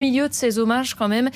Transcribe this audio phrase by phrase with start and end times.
[0.00, 1.28] milieu de ces hommages quand même,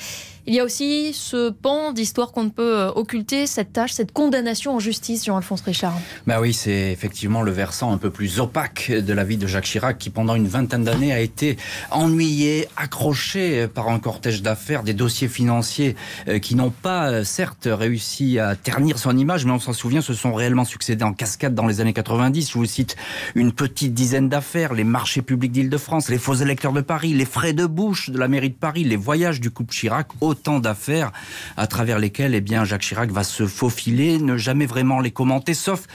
[0.47, 4.11] il y a aussi ce pan d'histoire qu'on ne peut euh, occulter, cette tâche, cette
[4.11, 5.97] condamnation en justice, Jean-Alphonse Richard.
[6.27, 9.65] Bah oui, c'est effectivement le versant un peu plus opaque de la vie de Jacques
[9.65, 11.57] Chirac qui pendant une vingtaine d'années a été
[11.89, 15.95] ennuyé, accroché par un cortège d'affaires, des dossiers financiers
[16.27, 20.01] euh, qui n'ont pas euh, certes réussi à ternir son image, mais on s'en souvient,
[20.01, 22.51] se sont réellement succédés en cascade dans les années 90.
[22.51, 22.95] Je vous cite
[23.33, 27.53] une petite dizaine d'affaires, les marchés publics d'Île-de-France, les faux électeurs de Paris, les frais
[27.53, 31.13] de bouche de la mairie de Paris, les voyages du couple Chirac, autant d'affaires
[31.55, 35.53] à travers lesquelles eh bien, Jacques Chirac va se faufiler, ne jamais vraiment les commenter,
[35.53, 35.87] sauf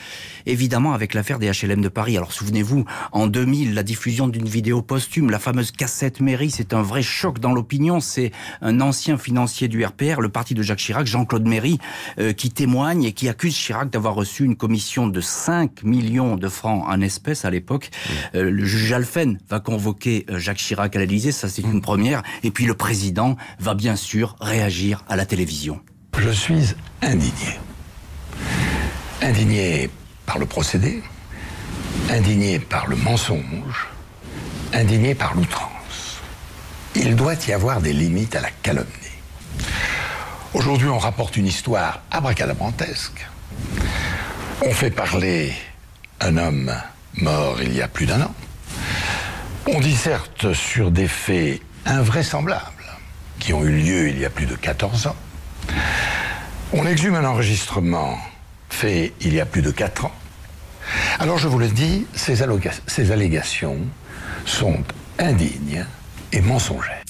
[0.46, 2.16] évidemment avec l'affaire des HLM de Paris.
[2.16, 6.80] Alors souvenez-vous, en 2000, la diffusion d'une vidéo posthume, la fameuse cassette mairie, c'est un
[6.80, 8.00] vrai choc dans l'opinion.
[8.00, 8.32] C'est
[8.62, 11.78] un ancien financier du RPR, le parti de Jacques Chirac, Jean-Claude Méry,
[12.18, 16.48] euh, qui témoigne et qui accuse Chirac d'avoir reçu une commission de 5 millions de
[16.48, 17.90] francs en espèces à l'époque.
[18.34, 22.22] Euh, le juge Alphen va convoquer euh, Jacques Chirac à l'Élysée, ça c'est une première.
[22.42, 25.80] Et puis le président va bien sûr réagir à la télévision.
[26.18, 27.58] Je suis indigné.
[29.22, 29.90] Indigné
[30.26, 31.02] par le procédé,
[32.10, 33.88] indigné par le mensonge,
[34.72, 36.20] indigné par l'outrance.
[36.94, 38.88] Il doit y avoir des limites à la calomnie.
[40.54, 43.26] Aujourd'hui, on rapporte une histoire abracadabrantesque.
[44.62, 45.52] On fait parler
[46.20, 46.72] un homme
[47.14, 48.34] mort il y a plus d'un an.
[49.66, 52.79] On disserte sur des faits invraisemblables
[53.40, 55.16] qui ont eu lieu il y a plus de 14 ans.
[56.72, 58.16] On exhume un enregistrement
[58.68, 60.12] fait il y a plus de 4 ans.
[61.18, 63.78] Alors je vous le dis, ces, allégations
[64.46, 64.78] sont
[65.18, 65.84] indignes
[66.32, 67.02] et mensongères.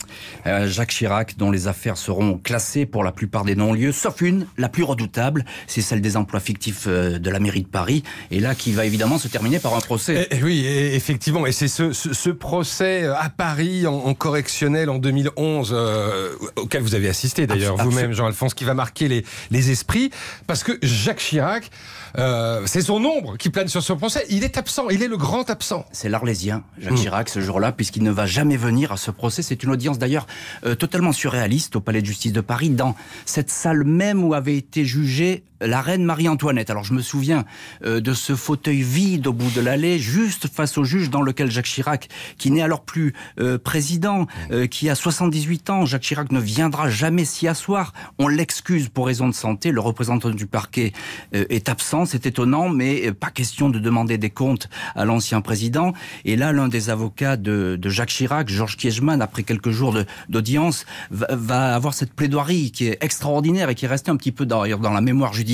[0.46, 4.46] Euh, Jacques Chirac, dont les affaires seront classées pour la plupart des non-lieux, sauf une,
[4.56, 8.40] la plus redoutable, c'est celle des emplois fictifs euh, de la mairie de Paris, et
[8.40, 10.14] là qui va évidemment se terminer par un procès.
[10.14, 14.98] Et, eh, eh oui, effectivement, et c'est ce, procès euh, à Paris en, correctionnel en
[14.98, 15.76] 2011,
[16.56, 20.10] auquel vous avez assisté d'ailleurs vous-même, Jean-Alphonse, qui va marquer les, les esprits,
[20.46, 21.70] parce que Jacques Chirac,
[22.66, 24.24] c'est son ombre qui plane sur ce procès.
[24.30, 25.84] Il est absent, il est le grand absent.
[25.92, 26.96] C'est l'Arlésien, Jacques hmm.
[26.96, 29.42] Chirac, ce jour-là, puisqu'il ne va jamais venir à ce procès.
[29.42, 30.26] C'est une audience d'ailleurs
[30.78, 34.84] totalement surréaliste au Palais de justice de Paris, dans cette salle même où avait été
[34.84, 36.70] jugée la reine Marie-Antoinette.
[36.70, 37.44] Alors je me souviens
[37.84, 41.50] euh, de ce fauteuil vide au bout de l'allée, juste face au juge dans lequel
[41.50, 44.26] Jacques Chirac, qui n'est alors plus euh, président,
[44.70, 47.92] qui a 78 ans, Jacques Chirac ne viendra jamais s'y asseoir.
[48.18, 49.70] On l'excuse pour raison de santé.
[49.70, 50.92] Le représentant du parquet
[51.32, 55.92] est absent, c'est étonnant, mais pas question de demander des comptes à l'ancien président.
[56.24, 59.96] Et là, l'un des avocats de, Jacques Chirac, Georges Kiesman, après quelques jours
[60.28, 64.46] d'audience va, avoir cette plaidoirie qui est extraordinaire et qui est restée un petit peu
[64.46, 65.49] dans la mémoire judiciaire.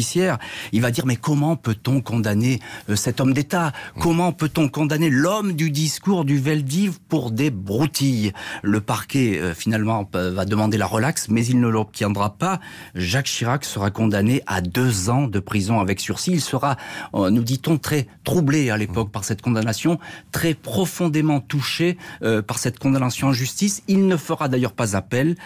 [0.73, 3.73] Il va dire mais comment peut-on condamner euh, cet homme d'État?
[4.01, 8.33] Comment peut-on condamner l'homme du discours du Veldiv pour des broutilles?
[8.62, 12.61] Le parquet euh, finalement va demander la relaxe, mais il ne l'obtiendra pas.
[12.95, 16.33] Jacques Chirac sera condamné à deux ans de prison avec sursis.
[16.33, 16.77] Il sera,
[17.15, 19.99] euh, nous dit-on, très troublé à l'époque par cette condamnation,
[20.33, 21.97] très profondément touché
[22.47, 23.83] par cette condamnation en justice.
[23.89, 25.37] Il ne fera d'ailleurs pas appel.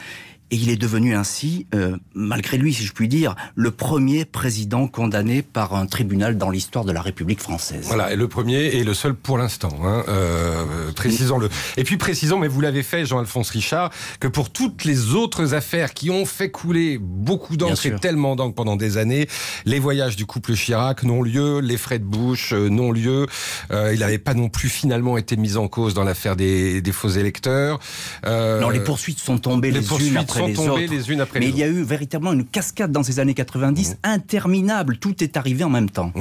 [0.50, 4.88] Et il est devenu ainsi, euh, malgré lui, si je puis dire, le premier président
[4.88, 7.84] condamné par un tribunal dans l'histoire de la République française.
[7.86, 9.78] Voilà, et le premier et le seul pour l'instant.
[9.84, 11.48] Hein, euh, précisons-le.
[11.76, 15.94] Et puis précisons, mais vous l'avez fait, Jean-Alphonse Richard, que pour toutes les autres affaires
[15.94, 19.28] qui ont fait couler beaucoup d'encre et tellement d'encre pendant des années,
[19.64, 23.26] les voyages du couple Chirac n'ont lieu, les frais de bouche euh, n'ont lieu.
[23.70, 26.92] Euh, il n'avait pas non plus finalement été mis en cause dans l'affaire des, des,
[26.92, 27.78] faux électeurs.
[28.26, 31.58] Euh, non, les poursuites sont tombées les, unes après les unes après Mais les il
[31.58, 33.96] y a eu véritablement une cascade dans ces années 90 mmh.
[34.02, 34.98] interminable.
[34.98, 36.12] Tout est arrivé en même temps.